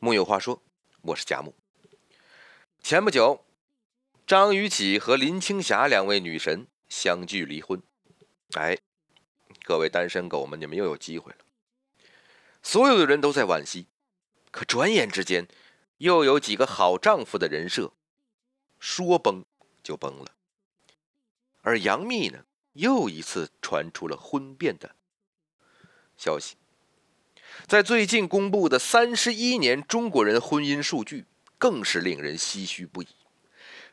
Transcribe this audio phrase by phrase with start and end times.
[0.00, 0.62] 木有话说，
[1.02, 1.56] 我是贾木。
[2.80, 3.44] 前不久，
[4.24, 7.82] 张雨绮和林青霞两位女神相继离婚。
[8.52, 8.78] 哎，
[9.64, 11.38] 各位单身狗们，你们又有机会了。
[12.62, 13.88] 所有的人都在惋惜，
[14.52, 15.48] 可转眼之间，
[15.96, 17.92] 又有几个好丈夫的人设
[18.78, 19.44] 说崩
[19.82, 20.36] 就崩了。
[21.62, 22.44] 而杨幂呢，
[22.74, 24.94] 又一次传出了婚变的
[26.16, 26.54] 消息。
[27.66, 31.26] 在最近公布的三十一年中国人婚姻数据，
[31.58, 33.08] 更是令人唏嘘不已。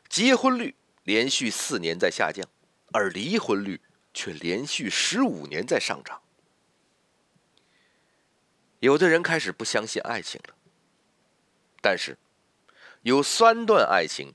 [0.08, 2.48] 结婚率连续四年在下降，
[2.92, 3.80] 而离婚率
[4.14, 6.22] 却连续十五年在上涨。
[8.80, 10.54] 有的人开始不相信爱情了，
[11.82, 12.16] 但是
[13.02, 14.34] 有三段爱情，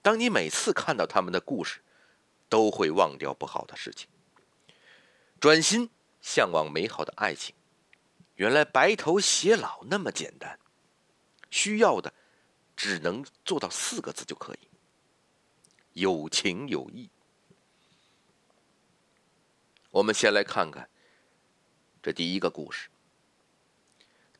[0.00, 1.80] 当你每次看到他们的故事，
[2.48, 4.08] 都会忘掉不好的事情，
[5.38, 7.54] 专心向往美好的爱情。
[8.42, 10.58] 原来白头偕老那么简单，
[11.48, 12.12] 需要的
[12.74, 14.58] 只能做到四个字就可以：
[15.92, 17.08] 有情有义。
[19.92, 20.90] 我们先来看看
[22.02, 22.88] 这第一个故事。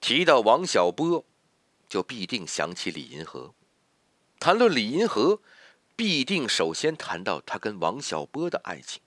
[0.00, 1.24] 提到王小波，
[1.88, 3.54] 就必定想起李银河；
[4.40, 5.40] 谈论李银河，
[5.94, 9.00] 必定首先谈到他跟王小波的爱情。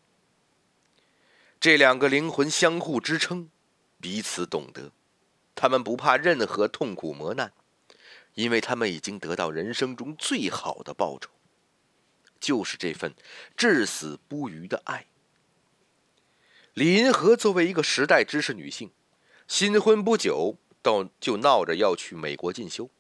[1.60, 3.50] 这两个灵魂相互支撑。
[4.06, 4.92] 彼此懂得，
[5.56, 7.52] 他们不怕任何痛苦磨难，
[8.36, 11.32] 因为他们已经得到人生中最好的报酬，
[12.40, 13.16] 就是这份
[13.58, 15.08] 至死不渝的爱。
[16.76, 18.92] 李银河作为一个时代知识女性，
[19.48, 22.92] 新婚不久，到就闹着要去美国进修。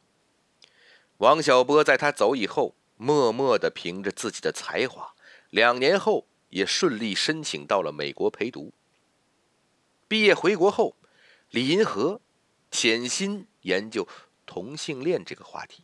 [1.18, 5.14] 王小波在她走以后，默默的凭着自己的才华，
[5.52, 8.74] 两年后也顺利申请到了美国陪读。
[10.08, 10.96] 毕业回国后，
[11.50, 12.22] 李银河
[12.70, 14.08] 潜心研究
[14.46, 15.84] 同性恋这个话题。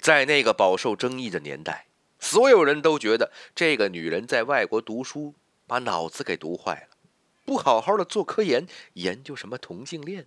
[0.00, 1.86] 在那个饱受争议的年代，
[2.18, 5.34] 所有人都觉得这个女人在外国读书
[5.66, 6.96] 把脑子给读坏了，
[7.44, 10.26] 不好好的做科研，研究什么同性恋。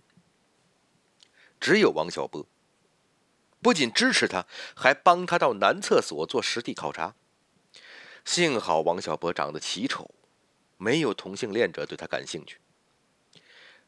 [1.60, 2.46] 只有王小波
[3.60, 7.14] 不仅支持他，还帮他到男厕所做实地考察。
[8.24, 10.10] 幸好王小波长得奇丑，
[10.78, 12.58] 没有同性恋者对他感兴趣。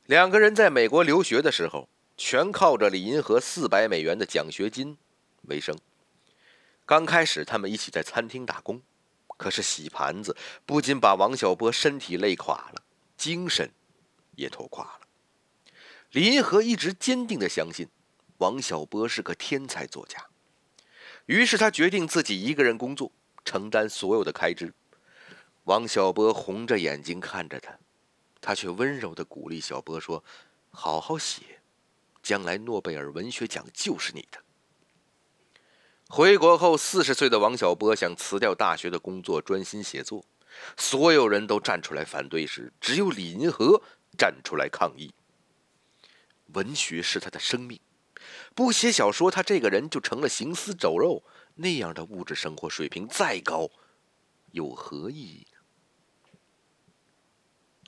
[0.07, 4.97] 两个人在美国留学的时候，全靠着李银河四百美元的奖学金
[5.43, 5.77] 为生。
[6.85, 8.81] 刚开始，他们一起在餐厅打工，
[9.37, 12.83] 可是洗盘子不仅把王小波身体累垮了，
[13.17, 13.69] 精神
[14.37, 15.01] 也拖垮了。
[16.13, 17.89] 李银河一直坚定的相信
[18.39, 20.25] 王小波是个天才作家，
[21.27, 23.11] 于是他决定自己一个人工作，
[23.45, 24.73] 承担所有的开支。
[25.65, 27.77] 王小波红着眼睛看着他。
[28.47, 30.23] 他却温柔的鼓励小波说
[30.71, 31.61] ：“好好写，
[32.23, 34.39] 将来诺贝尔文学奖就是你的。”
[36.09, 40.25] 回国后，四十岁的王小波想辞掉大学的工作，专心写作。
[40.77, 43.83] 所有人都站出来反对时，只有李银河
[44.17, 45.13] 站出来抗议。
[46.53, 47.81] 文学是他的生命，
[48.55, 51.25] 不写小说，他这个人就成了行尸走肉。
[51.57, 53.69] 那样的物质生活水平再高，
[54.53, 55.49] 有何意义？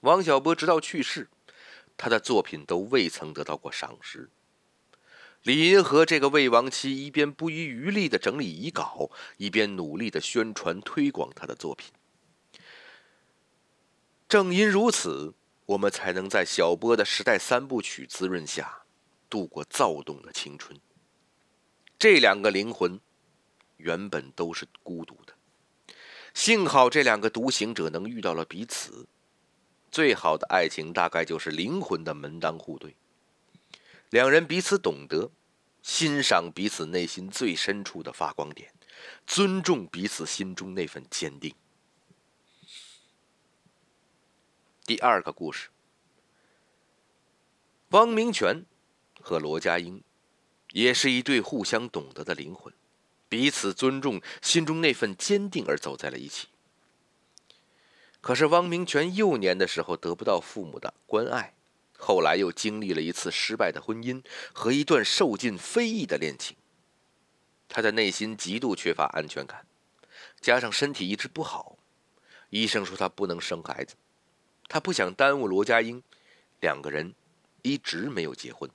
[0.02, 1.28] 王小波直到去世，
[1.96, 4.30] 他的作品都未曾得到过赏识。
[5.42, 11.92] 李银河这个未亡妻一边不遗余力的整理遗稿，一边努力的宣传推广他的作品。
[14.28, 15.34] 正因如此，
[15.66, 18.82] 我们才能在小波的时代三部曲滋润下，
[19.30, 20.78] 度过躁动的青春。
[21.98, 23.00] 这两个灵魂，
[23.78, 25.34] 原本都是孤独的，
[26.34, 29.06] 幸好这两个独行者能遇到了彼此。
[29.90, 32.94] 最好的爱情大概就是灵魂的门当户对，
[34.10, 35.30] 两人彼此懂得，
[35.82, 38.72] 欣赏彼此内心最深处的发光点，
[39.26, 41.54] 尊重彼此心中那份坚定。
[44.84, 45.68] 第二个故事，
[47.90, 48.64] 汪明荃
[49.20, 50.02] 和罗家英
[50.72, 52.72] 也是一对互相懂得的灵魂，
[53.28, 56.48] 彼此尊重心中那份坚定而走在了一起。
[58.20, 61.54] 可是汪明荃幼年的时候得不到父母的关爱，
[61.96, 64.22] 后来又经历了一次失败的婚姻
[64.52, 66.56] 和一段受尽非议的恋情，
[67.68, 69.66] 他的内心极度缺乏安全感，
[70.40, 71.78] 加上身体一直不好，
[72.50, 73.94] 医生说他不能生孩子，
[74.68, 76.02] 他不想耽误罗家英，
[76.60, 77.14] 两个人
[77.62, 78.68] 一直没有结婚。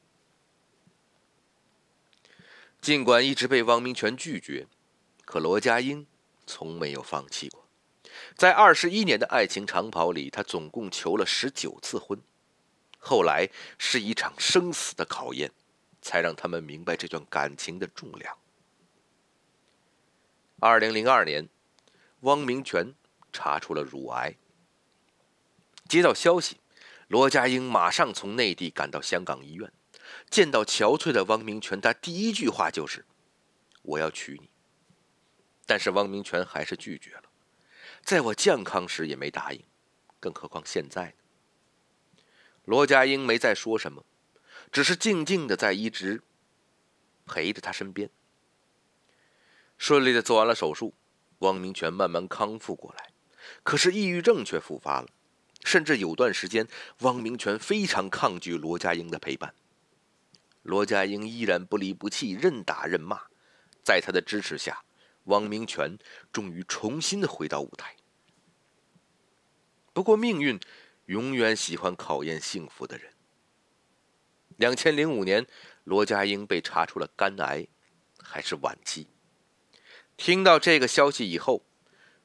[2.82, 4.68] 尽管一直被汪明荃拒绝，
[5.26, 6.06] 可罗家英
[6.46, 7.63] 从没有放弃过。
[8.36, 12.20] 在二十一年的爱情长跑里，他总共求了十九次婚，
[12.98, 15.52] 后来是一场生死的考验，
[16.02, 18.38] 才让他们明白这段感情的重量。
[20.60, 21.48] 二零零二年，
[22.22, 22.96] 汪明荃
[23.32, 24.36] 查出了乳癌。
[25.88, 26.58] 接到消息，
[27.08, 29.72] 罗家英马上从内地赶到香港医院，
[30.30, 33.06] 见到憔悴的汪明荃，他第一句话就是
[33.84, 34.50] ：“我要娶你。”
[35.68, 37.24] 但是汪明荃还是拒绝了，
[38.04, 39.64] 在我健康时也没答应，
[40.20, 42.24] 更何况现在呢？
[42.66, 44.06] 罗家英没再说什么，
[44.72, 46.22] 只是静静的在一直
[47.26, 48.10] 陪着他身边。
[49.78, 50.94] 顺利的做完了手术，
[51.40, 53.12] 汪明荃慢慢康复过来，
[53.64, 55.08] 可是抑郁症却复发了，
[55.64, 56.68] 甚至有段时间，
[57.00, 59.54] 汪明荃非常抗拒罗家英的陪伴。
[60.62, 63.24] 罗家英依然不离不弃，任打任骂，
[63.82, 64.84] 在他的支持下，
[65.26, 65.98] 汪明荃
[66.32, 67.96] 终于重新的回到舞台。
[69.94, 70.60] 不过命运。
[71.08, 73.12] 永远喜欢考验幸福的人。
[74.56, 75.46] 两千零五年，
[75.84, 77.68] 罗家英被查出了肝癌，
[78.20, 79.08] 还是晚期。
[80.16, 81.66] 听到这个消息以后，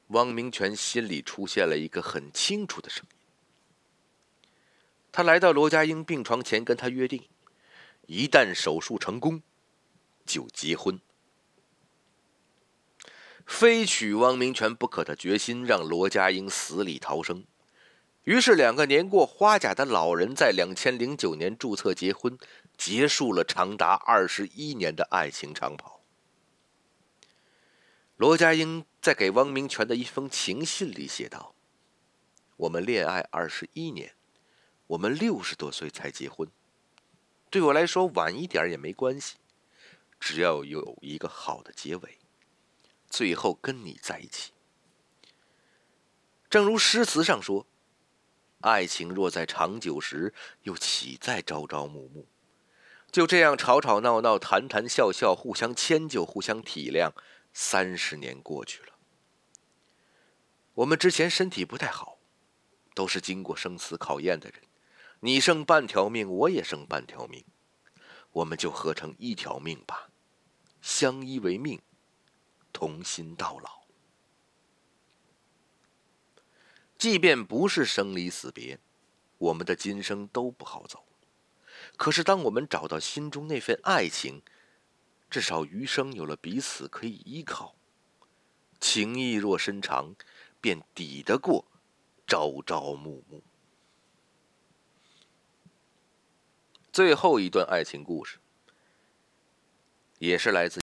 [0.07, 3.17] 汪明荃心里出现了一个很清楚的声音。
[5.11, 7.27] 他来到罗家英病床前，跟他约定：
[8.07, 9.43] 一旦手术成功，
[10.25, 11.01] 就结婚。
[13.49, 17.43] 非娶汪明荃不可的决心，让罗家英死里逃生。
[18.23, 22.37] 于是，两个年过花甲的老人在两千零九年注册结婚，
[22.77, 26.03] 结束了长达二十一年的爱情长跑。
[28.17, 31.55] 罗家英在给汪明荃的一封情信里写道
[32.55, 34.13] ：“我们恋爱二十一年，
[34.87, 36.47] 我们六十多岁才结婚，
[37.49, 39.37] 对我来说晚一点也没关系，
[40.19, 42.19] 只要有一个好的结尾，
[43.19, 44.53] 最后跟你在一起。”
[46.49, 47.67] 正如诗词上说。
[48.61, 50.33] 爱情若在长久时，
[50.63, 52.25] 又岂在朝朝暮暮？
[53.11, 57.11] 就这样吵吵闹闹、谈谈笑笑，互相迁就、互相体谅。
[57.53, 58.93] 三十年过去了，
[60.75, 62.19] 我们之前身体不太好，
[62.93, 64.61] 都是经过生死考验的人。
[65.21, 67.43] 你剩半条命，我也剩半条命，
[68.31, 70.09] 我们就合成一条命吧，
[70.81, 71.81] 相依为命，
[72.71, 73.79] 同心到老。
[76.97, 78.79] 即便不是生离死别，
[79.37, 81.05] 我们的今生都不好走。
[81.95, 84.41] 可是，当我们找到心中那份爱情，
[85.29, 87.75] 至少余生有了彼此可以依靠。
[88.81, 90.15] 情意若深长，
[90.59, 91.65] 便抵得过
[92.27, 93.41] 朝朝暮暮。
[96.91, 98.39] 最后一段爱情故事，
[100.17, 100.81] 也是来自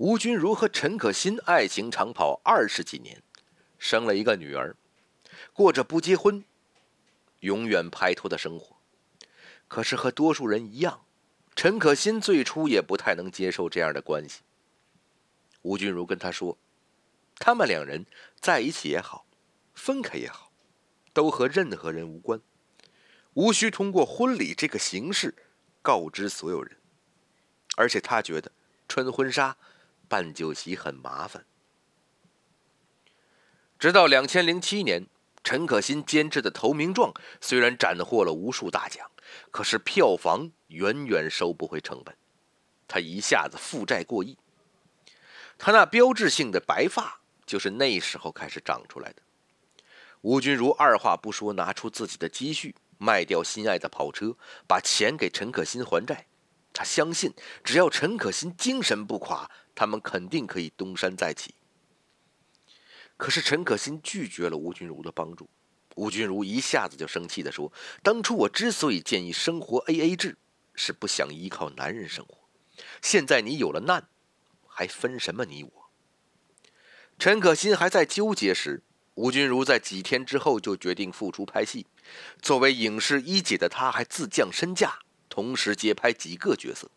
[0.00, 3.22] 吴君如和陈可辛爱情长跑二十几年。
[3.78, 4.74] 生了一个女儿，
[5.52, 6.42] 过着不结婚、
[7.40, 8.78] 永远拍拖的生活。
[9.68, 11.04] 可是和多数人一样，
[11.54, 14.40] 陈可辛最初也不太能接受这样的关系。
[15.60, 16.56] 吴君如跟他说
[17.38, 18.06] ：“他们两人
[18.40, 19.26] 在一起也好，
[19.74, 20.50] 分开也好，
[21.12, 22.40] 都和任何人无关，
[23.34, 25.34] 无需通过婚礼这个形式
[25.82, 26.78] 告知所有人。
[27.76, 28.50] 而且他觉得
[28.88, 29.56] 穿婚纱、
[30.10, 31.46] 办酒席很麻烦。”
[33.78, 35.06] 直到两千零七年，
[35.42, 39.10] 陈可辛监制的《投名状》虽然斩获了无数大奖，
[39.50, 42.14] 可是票房远远收不回成本，
[42.86, 44.36] 他一下子负债过亿。
[45.56, 49.22] 他那标志性的白发就是那时候开始长出来的。
[50.20, 54.36] 吴君如二话不说，拿出自己的积蓄，卖掉心爱的跑车，
[54.66, 56.26] 把钱给陈可辛还债。
[56.74, 57.32] 他相信，
[57.64, 61.54] 只要陈可辛精神不垮，他们肯定可以东山再起。
[63.16, 65.48] 可是陈可辛拒绝了吴君如的帮助，
[65.96, 67.70] 吴君如一下子就生气地说
[68.02, 70.38] ：“当初我之所以建议生活 A A 制，
[70.74, 72.38] 是不想依靠男人生活。
[73.02, 74.08] 现在你有了难，
[74.66, 75.90] 还分什么你我？”
[77.18, 78.82] 陈可辛还在纠结时，
[79.16, 81.86] 吴君如在几天之后就决定复出拍戏。
[82.40, 86.90] 作为影视一姐的她，还自降身价，同时接拍几个角色。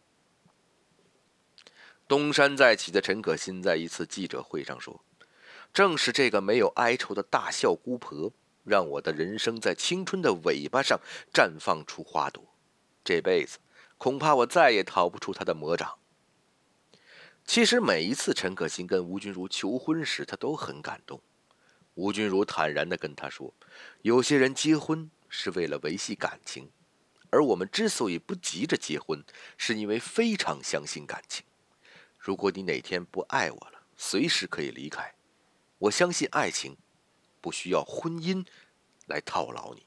[2.13, 5.03] 东山再起的陈可辛在一次记者会上说。
[5.73, 8.31] 正是这个没有哀愁的大笑姑婆，
[8.63, 10.99] 让我的人生在青春的尾巴上
[11.33, 12.53] 绽放出花朵。
[13.03, 13.57] 这辈子
[13.97, 15.95] 恐怕我再也逃不出她的魔掌。
[17.47, 21.19] 其实每一次陈可辛跟吴君如求婚时，他都很感动。
[21.95, 23.51] 吴君如坦然地跟他说
[24.03, 26.69] ：“有些人结婚是为了维系感情，
[27.31, 29.23] 而我们之所以不急着结婚，
[29.57, 31.43] 是因为非常相信感情。
[32.23, 35.13] 如果你哪天不爱我了，随时可以离开。”
[35.77, 36.77] 我相信爱情，
[37.41, 38.45] 不需要婚姻
[39.07, 39.85] 来套牢你。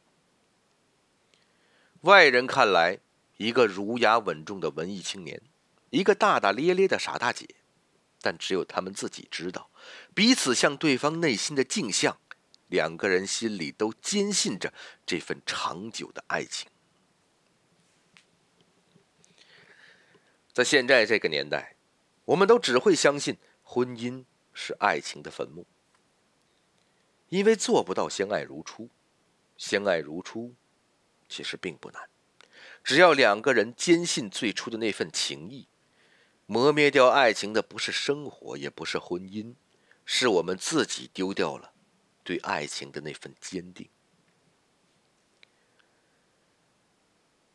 [2.02, 2.98] 外人看来，
[3.38, 5.40] 一个儒雅稳重的文艺青年，
[5.88, 7.46] 一个大大咧咧的傻大姐，
[8.20, 9.70] 但只有他们自己知道，
[10.14, 12.20] 彼此像对方内心的镜像，
[12.68, 14.74] 两个人心里都坚信着
[15.06, 16.68] 这份长久的爱情。
[20.52, 21.75] 在现在这个年代，
[22.26, 25.66] 我们都只会相信婚姻是爱情的坟墓，
[27.28, 28.90] 因为做不到相爱如初。
[29.56, 30.54] 相爱如初，
[31.30, 32.10] 其实并不难，
[32.84, 35.66] 只要两个人坚信最初的那份情谊。
[36.44, 39.54] 磨灭掉爱情的不是生活，也不是婚姻，
[40.04, 41.72] 是我们自己丢掉了
[42.22, 43.88] 对爱情的那份坚定。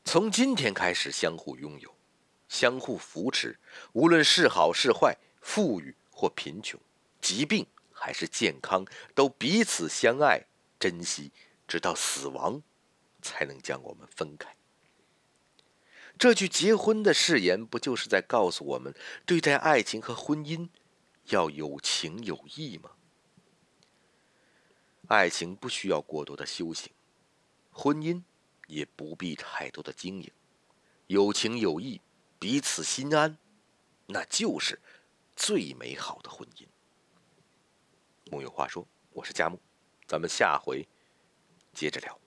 [0.04, 1.96] 从今天开始，相互拥有。
[2.52, 3.58] 相互扶持，
[3.94, 6.78] 无论是好是坏，富裕或贫穷，
[7.22, 11.32] 疾病还是健康，都彼此相爱、珍惜，
[11.66, 12.62] 直到死亡，
[13.22, 14.54] 才能将我们分开。
[16.20, 18.94] 这句结婚的誓言，不就是在告诉我们，
[19.26, 20.68] 对待爱情和婚姻，
[21.28, 22.92] 要有情有义吗？
[25.08, 26.92] 爱情不需要过多的修行，
[27.72, 28.22] 婚姻
[28.68, 30.30] 也不必太多的经营，
[31.08, 32.02] 有情有义。
[32.42, 33.38] 彼此心安，
[34.08, 34.82] 那就是
[35.36, 36.66] 最美好的婚姻。
[38.32, 39.62] 木有话说，我是佳木，
[40.08, 40.84] 咱们下回
[41.72, 42.21] 接着聊。